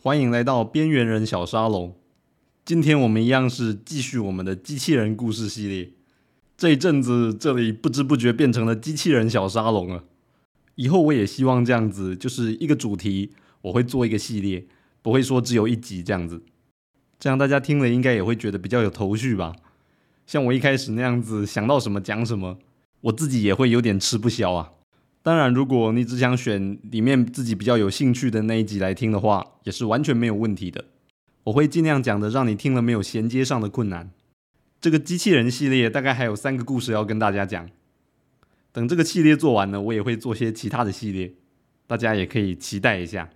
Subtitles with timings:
[0.00, 1.96] 欢迎来到边缘人小沙龙。
[2.64, 5.90] 今天我们一样是继续我们的机器人故事系列。
[6.56, 10.04] 这一阵子，这里不知不觉变成了机器人小沙龙了。
[10.76, 13.32] 以后我也希望这样子，就是一个主题，
[13.62, 14.68] 我会做一个系列，
[15.02, 16.44] 不会说只有一集这样子。
[17.18, 19.52] 这样大家听了应该也会觉得比较有头绪吧。
[20.28, 22.60] 像我一开始那样子，想到什么讲什么，
[23.00, 24.70] 我自己也会有点吃不消啊。
[25.28, 30.86] 当然，如果你只想选里面自己比较有兴趣的那一集来听的话，也是完全没有问题的。
[31.44, 34.10] 我会尽量讲的，让你听了没有衔接上的困难。
[34.80, 37.68] 这个机器人系列大概还有三个故事要跟大家讲。
[38.72, 41.34] 等这个系列做完了，我也会做些其他的系列，
[41.86, 43.28] 大家也可以期待一下。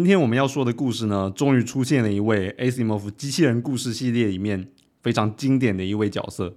[0.00, 4.66] 今天我们要说的故事呢，终于出现了一位 Asimov 机器人故事系列里面
[5.02, 6.56] 非常经典的一位角色，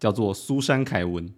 [0.00, 1.30] 叫做苏珊·凯文。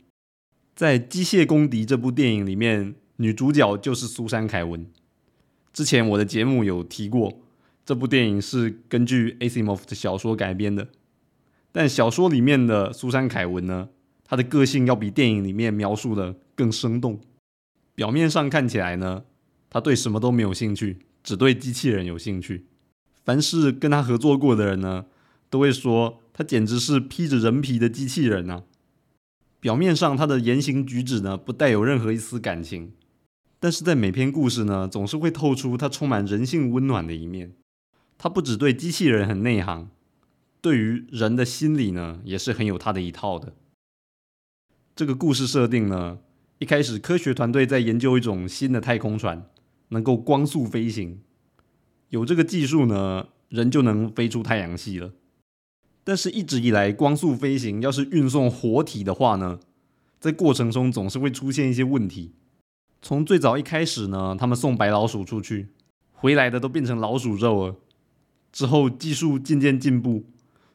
[0.76, 4.86] 在《机械公敌》这部电影里面，女主角就是苏珊·凯文。
[5.72, 7.40] 之前我的节目有提过，
[7.84, 10.86] 这部电影是根据 Asimov 的小说改编的，
[11.72, 13.88] 但小说里面的苏珊·凯文呢，
[14.22, 17.18] 她的个性要比电影里面描述的更生动。
[17.96, 19.24] 表面上看起来呢，
[19.68, 20.98] 她对什么都没有兴趣。
[21.22, 22.66] 只对机器人有兴趣，
[23.24, 25.06] 凡是跟他合作过的人呢，
[25.48, 28.64] 都会说他简直是披着人皮的机器人啊。
[29.60, 32.92] 表面上他的言行举止呢，不带有任何一丝感情，
[33.58, 37.52] 但是在每篇故事呢，总是会透出他充满人性温暖的一面。
[38.16, 39.90] 他不只对机器人很内行，
[40.62, 43.52] 对于人的心理呢，也是很有他的一套的。
[44.96, 46.18] 这个故事设定呢，
[46.58, 49.46] 一开始科学团队在研究一种新的太空船。
[49.90, 51.20] 能够光速飞行，
[52.08, 55.12] 有这个技术呢，人就能飞出太阳系了。
[56.02, 59.60] 但是，一直以来，光速飞行要是运送活体的话呢，
[60.18, 62.32] 在过程中总是会出现一些问题。
[63.02, 65.68] 从最早一开始呢，他们送白老鼠出去，
[66.12, 67.76] 回来的都变成老鼠肉了。
[68.52, 70.24] 之后技术渐渐进步，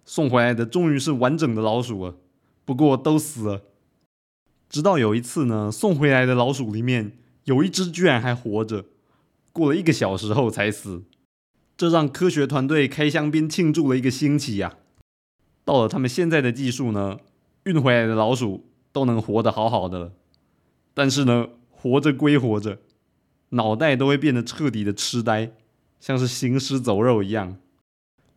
[0.05, 2.17] 送回来的终于是完整的老鼠了，
[2.63, 3.63] 不过都死了。
[4.69, 8.85] 直到有一次呢，送回来的老鼠里面有一只居然还活着。
[9.55, 11.05] 过了一个小时后才死，
[11.77, 14.75] 这让科学团队开香槟庆祝了一个星期呀。
[15.63, 17.19] 到了他们现在的技术呢，
[17.63, 20.11] 运回来的老鼠都能活得好好的了，
[20.93, 22.79] 但是呢，活着归活着，
[23.51, 25.53] 脑袋都会变得彻底的痴呆，
[26.01, 27.55] 像是行尸走肉一样，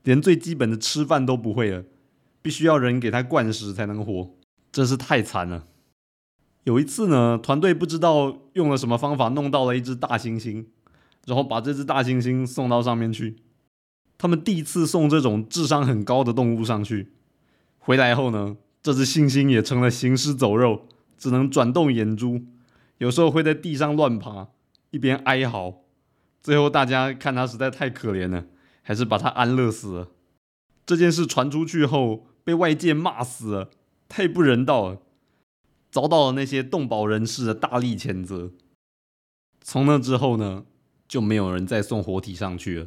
[0.05, 1.83] 连最基本的吃饭都不会了，
[2.41, 4.31] 必须要人给他灌食才能活，
[4.71, 5.65] 真是太惨了。
[6.63, 10.67] 有一次呢，团队不知道用了什么方法弄到了一只大猩猩。
[11.29, 13.37] 然后把这只大猩猩送到上面去。
[14.17, 17.13] 他们第一次送这种智商很高的动物上去，
[17.79, 20.87] 回来后呢，这只猩猩也成了行尸走肉，
[21.19, 22.41] 只能转动眼珠，
[22.97, 24.49] 有时候会在地上乱爬，
[24.91, 25.83] 一边哀嚎。
[26.43, 28.47] 最后大家看他实在太可怜了，
[28.81, 30.09] 还是把他安乐死了。
[30.87, 33.71] 这件事传出去后，被外界骂死了，
[34.09, 35.03] 太不人道了，
[35.91, 38.51] 遭到了那些动保人士的大力谴责。
[39.61, 40.65] 从那之后呢？
[41.09, 42.87] 就没有人再送活体上去了。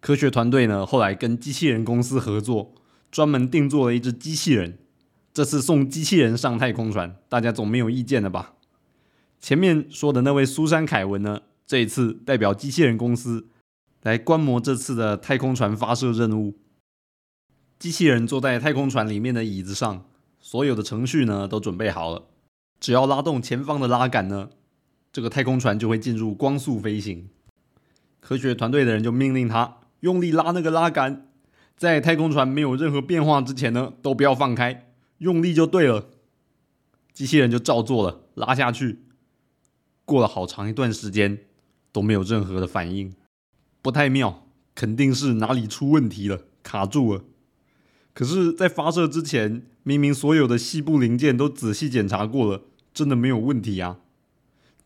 [0.00, 2.74] 科学团队呢，后来跟机器人公司合作，
[3.10, 4.78] 专门定做了一只机器人。
[5.32, 8.54] 这次送机器人上太空船，大家总没有意见了吧？
[9.40, 13.48] 前面说的那位苏珊·凯文呢，这一次代表机器人公司
[14.02, 16.58] 来观摩这次的太空船发射任务。
[17.78, 20.06] 机器人坐在太空船里面的椅子上，
[20.38, 22.26] 所有的程序呢都准备好了，
[22.78, 24.50] 只要拉动前方的拉杆呢，
[25.12, 27.28] 这个太空船就会进入光速飞行。
[28.24, 31.28] 科学团队的人就命令他用力拉那个拉杆，
[31.76, 34.86] 在太空船没有任何变化之前呢，都不要放开，
[35.18, 36.06] 用力就对了。
[37.12, 39.00] 机器人就照做了，拉下去。
[40.06, 41.40] 过了好长一段时间
[41.92, 43.12] 都没有任何的反应，
[43.82, 47.24] 不太妙，肯定是哪里出问题了，卡住了。
[48.14, 52.62] 可是，在发射之前，明明所有的细部零件都仔细检查过了，
[52.94, 53.98] 真的没有问题啊。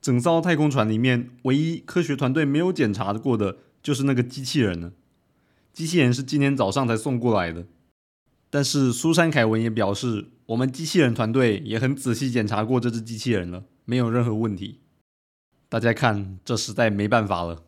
[0.00, 4.92] 整艘太空船里面，唯一科学团队没有检查过的，就是那个机器人了。
[5.72, 7.66] 机器人是今天早上才送过来的。
[8.50, 14.80] 但是苏珊·凯文也表示，我们机器人团队也很仔细检查过这只机器人了，没有任何问题。
[15.68, 17.64] 大家看，这实在没办法了，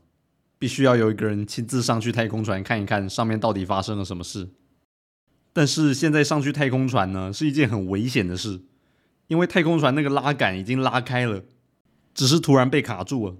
[0.59, 4.49] 必须要有一个人亲自上去太空船看一看上面到底发生了什么事。
[5.53, 8.63] 但是现在上去太空船呢，是一件很危险的事，
[9.27, 11.43] 因为太空船那个拉杆已经拉开了，
[12.21, 13.35] 只是突然被卡住了。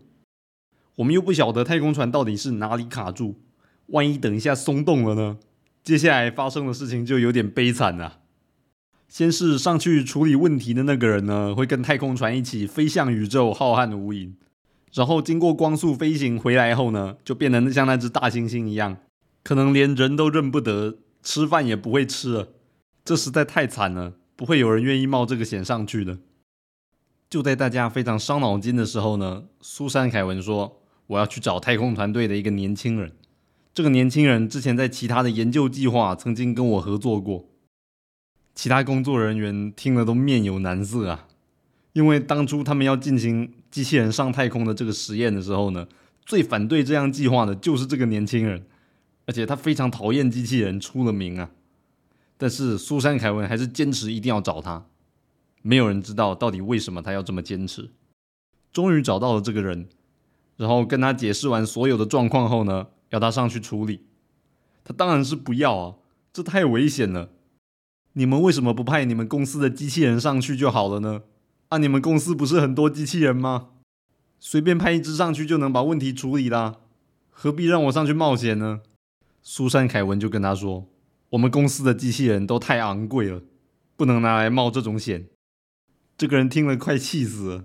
[0.95, 3.39] 我们又不晓得太空船到底是哪里卡住，
[3.89, 5.37] 万一等一下松动了呢？
[5.85, 8.21] 接下来发生的事情就有点悲惨了。
[9.07, 14.33] 先是上去处理问题的那个人呢，会跟太空船一起飞向宇宙浩瀚无垠，
[14.95, 18.97] 然后经过光速飞行回来后呢，就变得像那只大猩猩一样，
[19.45, 22.49] 可能连人都认不得，吃饭也不会吃了。
[23.05, 26.17] 这实在太惨了，不会有人愿意冒这个险上去的。
[27.31, 33.13] 就在大家非常伤脑筋的时候呢，苏珊·凯文说：“我要去找太空团队的一个年轻人。”
[33.73, 37.49] 这个年轻人之前在其他的研究计划曾经跟我合作过，
[38.53, 41.29] 其他工作人员听了都面有难色啊，
[41.93, 45.87] 因为当初他们要进行机器人上太空的这个实验的时候呢，
[46.27, 48.67] 最反对这样计划的就是这个年轻人，
[49.27, 51.51] 而且他非常讨厌机器人，出了名啊。
[52.37, 54.85] 但是苏珊·凯文还是坚持一定要找他，
[55.63, 57.91] 没有人知道到底为什么他要这么坚持。
[58.73, 59.89] 终于找到了这个人，
[60.57, 62.89] 然后跟他解释完所有的状况后呢。
[63.11, 64.07] 要他上去处理，
[64.85, 65.97] 他当然是不要啊！
[66.33, 67.31] 这太危险了。
[68.13, 71.23] 你们为什么不派你们公司的机器人上去就好了呢？
[71.71, 73.71] 啊，你们公司不是很多机器人吗？
[74.39, 76.77] 随便派一只上去就能把问题处理啦，
[77.31, 78.83] 何必让我上去冒险呢？
[79.43, 80.87] 苏珊·凯文就跟他说
[81.31, 83.43] ：“我们公司的机器人都太昂贵了，
[83.97, 85.27] 不能拿来冒这种险。”
[86.21, 87.65] 这个人听了快气死了。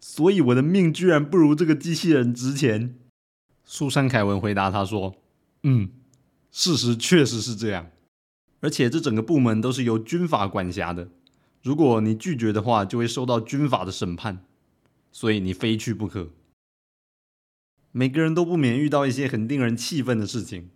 [0.00, 2.98] 所以我的命居然不如这个机器人值钱。
[3.64, 5.14] 苏珊·凯文回答他说
[5.62, 5.88] ：“嗯，
[6.50, 7.88] 事实确实是这样，
[8.58, 11.08] 而且这整个部门都是由军法管辖的。
[11.62, 14.44] 如果你拒绝的话，就会受到军法的审判，
[15.12, 16.30] 所以你非去不可。
[17.92, 20.68] 每个人都不免遇到一些很令人气愤的事情，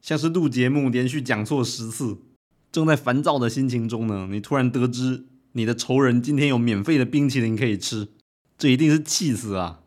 [0.00, 2.16] 像是录节目连续讲错十次，
[2.72, 8.08] 正在烦躁的心情中呢，你突然得知你的仇人今天有免费的冰淇淋可以吃，
[8.56, 9.80] 这一定是气死啊！”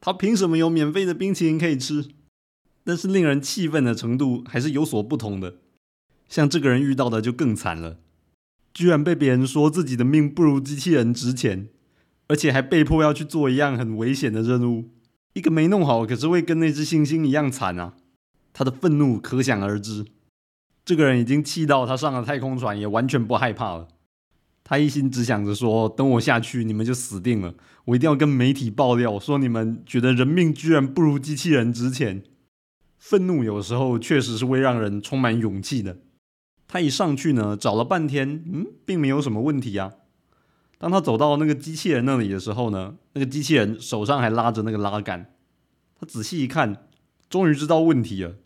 [0.00, 2.08] 他凭什么有免费的冰淇淋可以吃？
[2.84, 5.56] 但是令人气愤的程度还是有所不同的。
[6.28, 7.98] 像这个人遇到的就更惨了，
[8.72, 11.68] 居然被别人说自己的命不如机器人值钱，
[12.28, 14.90] 而且还被迫要去做一样很危险的任务。
[15.34, 17.94] 一个没弄好，可是会跟那只猩猩一样惨啊！
[18.52, 20.06] 他的愤怒可想而知。
[20.84, 23.88] 这个人已经气到他上了太空船也完全不害怕了。
[24.62, 27.54] 他一心只想着说：“等我下去，你们就死定了。
[27.86, 32.22] 我一定要跟媒体爆料，说你们觉得人命居然不如机器人值钱。”
[32.96, 35.96] 愤怒有时候确实是会让人充满勇气的。
[36.68, 39.92] 他一上去呢，找了半天，嗯，并没有什么问题啊。
[40.78, 45.32] 当他走到那个机器人那里的时候呢，那个机器人手上还拉着那个拉杆。
[45.98, 46.86] 他仔细一看，
[47.28, 48.36] 终于知道问题了。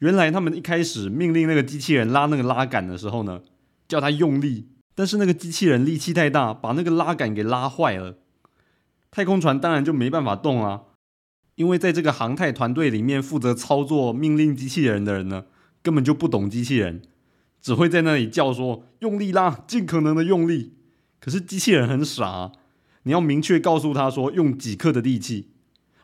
[0.00, 3.40] 原来他们一开始命令那个机器人拉那个拉杆的时候呢，
[3.88, 4.68] 叫他用力。
[4.98, 8.18] 但是那个机器人力气太大，把那个拉杆给拉坏了。
[9.12, 10.86] 太空船当然就没办法动啊，
[11.54, 15.44] 因为在这个航太团队里面负责操作命令机器人的人呢，
[15.84, 17.02] 根本就不懂机器人，
[17.62, 20.72] 只会在那里叫说用力拉，尽可能的用力。
[21.20, 22.50] 可是机器人很傻，
[23.04, 25.52] 你要明确告诉他说用几克的力气，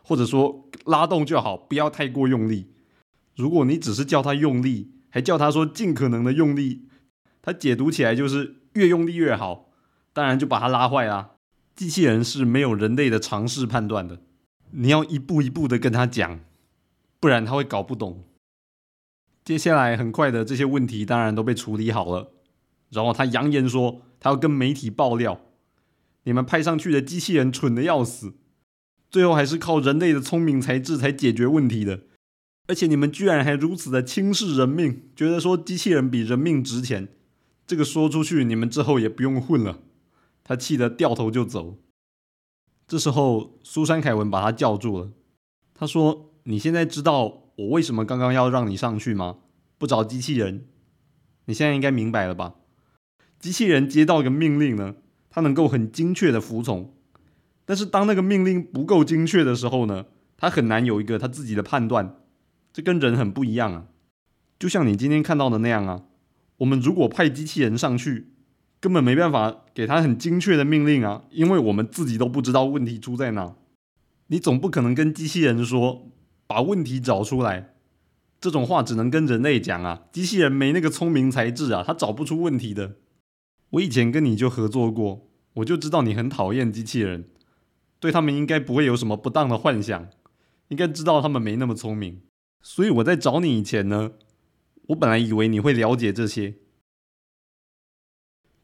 [0.05, 2.69] 或者说拉动就好，不要太过用力。
[3.35, 6.87] 如果你只是叫他用力，还叫他说尽可能的用力，
[7.43, 8.59] 他解读起来就是。
[8.75, 9.71] 越用力越好，
[10.13, 11.33] 当然就把它拉坏啦。
[11.75, 14.21] 机器人是没有人类的常识判断的，
[14.71, 16.41] 你要一步一步的跟他讲，
[17.19, 18.25] 不然他会搞不懂。
[19.45, 22.33] 接下来很快的这些问题当然都被处理好了，
[22.91, 25.41] 然后他扬言说他要跟媒体爆料，
[26.23, 28.35] 你们派上去的机器人蠢的要死，
[29.11, 32.05] 最后还是靠人类的聪明才智才解决问题的，
[32.69, 37.09] 而且你们居然还如此的轻视人命，觉得说机器人比人命值钱。
[37.67, 39.81] 这个说出去，你们之后也不用混了。
[40.43, 41.79] 他气得掉头就走。
[42.87, 45.11] 这时候，苏珊·凯文把他叫住了。
[45.73, 49.39] 他说：“你现在知道我为什么刚刚要让你上去吗？
[49.79, 50.67] 不找机器人，
[51.47, 52.57] 你现在应该明白了吧？
[53.39, 54.97] 机器人接到一个命令呢，
[55.31, 56.95] 它能够很精确的服从。
[57.65, 60.05] 但是当那个命令不够精确的时候呢，
[60.37, 62.17] 它很难有一个它自己的判断。
[62.75, 63.87] 这跟人很不一样啊。
[64.59, 66.05] 就像你今天看到的那样啊。”
[66.65, 68.29] 我们如果派机器人上去，
[68.81, 73.55] 根本没办法给他很精确的命令啊，因为我们自己都不知道问题出在哪。
[74.29, 76.11] 你总不可能跟机器人说
[76.47, 77.75] 把问题找出来，
[78.41, 80.05] 这种话只能跟人类讲啊。
[80.11, 82.97] 机器人没那个聪明才智啊，他找不出问题的。
[83.71, 87.29] 我以前跟你就合作过，我就知道你很讨厌机器人，
[88.01, 90.09] 对他们应该不会有什么不当的幻想，
[90.69, 92.23] 应该知道他们没那么聪明。
[92.63, 94.13] 所以我在找你以前呢，
[94.89, 96.55] 我本来以为你会了解这些。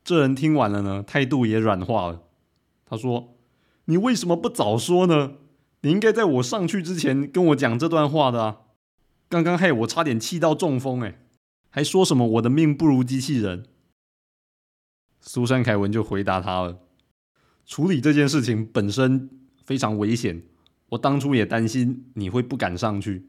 [0.03, 2.23] 这人听完了呢，态度也软化了。
[2.85, 3.37] 他说
[3.87, 5.35] ：“你为什么不早说呢？
[5.83, 8.61] 你应该在我上去之前跟我讲这段话的啊！
[9.29, 11.21] 刚刚害我差点气到中风，哎，
[11.71, 13.67] 还说什么我的命不如机器人。”
[15.21, 16.81] 苏珊·凯文就回答他了
[17.65, 19.31] ：“处理这件事情本身
[19.65, 20.43] 非常危险，
[20.91, 23.29] 我当初也担心你会不敢上去，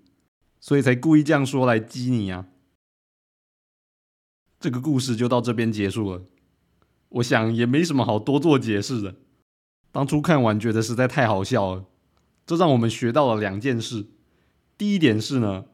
[0.60, 2.48] 所以才故意这样说来激你啊。”
[4.62, 6.22] 这个故事就到这边结束了。
[7.10, 9.16] 我想也没什么好多做解释的。
[9.92, 11.86] 当初看完觉得实在太好笑了，
[12.46, 14.06] 这让我们学到了两件事。
[14.78, 15.66] 第一点是呢，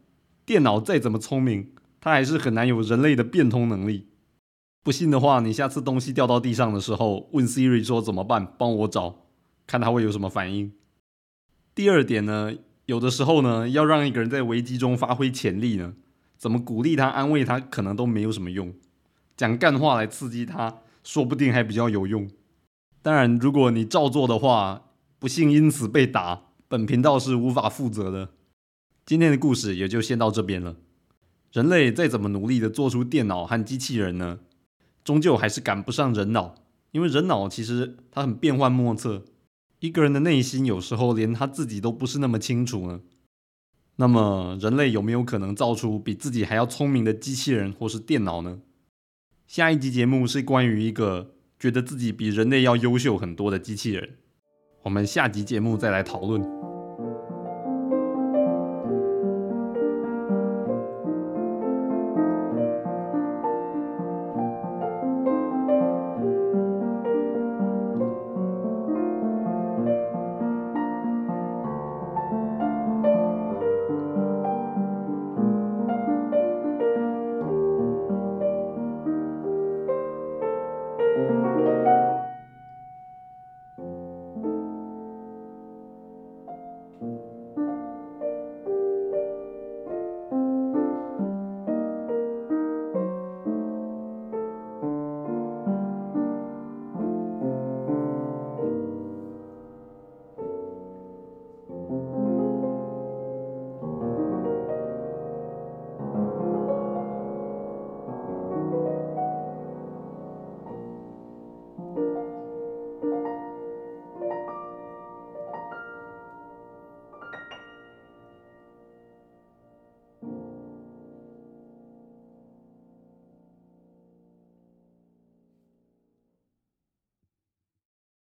[0.46, 4.08] 电脑再怎么聪明，它还是很难有人类的变通能力。
[4.82, 9.28] 不信的话，你下次东西掉到地上的时候，问 Siri 说怎么办，帮我找，
[9.68, 10.72] 看它会有什么反应。
[11.76, 12.54] 第二点呢，
[12.86, 15.94] 有的时候呢，要让一个人在危机中发挥潜力呢，
[16.38, 18.74] 怎么鼓励他、安慰他，可能都没有什么用。
[19.36, 22.30] 讲干话来刺激他，说不定还比较有用。
[23.02, 24.84] 当然，如果你照做的话，
[25.20, 28.30] 不幸因此被打，本频道是无法负责的。
[29.06, 30.76] 今天的故事也就先到这边了。
[31.54, 34.40] 人类再怎么努力的做出电脑和机器人呢？
[35.04, 36.56] 终究还是赶不上人脑，
[36.92, 39.24] 因为人脑其实它很变幻莫测，
[39.80, 43.00] 一个人的内心有时候连他自己都不是那么清楚呢。
[44.00, 48.60] 那么，人类有没有可能造出比自己还要聪明的机器人或是电脑呢？
[49.48, 54.18] 下一集节目是关于一个觉得自己比人类要优秀很多的机器人，
[54.84, 56.57] 我们下集节目再来讨论。